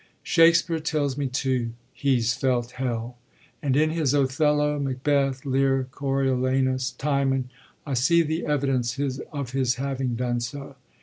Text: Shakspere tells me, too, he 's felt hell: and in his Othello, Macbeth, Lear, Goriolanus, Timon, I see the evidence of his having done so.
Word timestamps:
Shakspere 0.23 0.79
tells 0.79 1.15
me, 1.15 1.27
too, 1.27 1.73
he 1.93 2.19
's 2.19 2.33
felt 2.33 2.71
hell: 2.71 3.19
and 3.61 3.75
in 3.77 3.91
his 3.91 4.15
Othello, 4.15 4.79
Macbeth, 4.79 5.45
Lear, 5.45 5.89
Goriolanus, 5.91 6.97
Timon, 6.97 7.51
I 7.85 7.93
see 7.93 8.23
the 8.23 8.47
evidence 8.47 8.97
of 9.31 9.51
his 9.51 9.75
having 9.75 10.15
done 10.15 10.39
so. 10.39 10.75